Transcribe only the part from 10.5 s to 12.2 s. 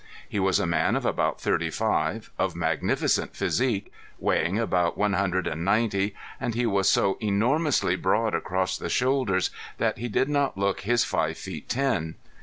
look his five feet ten.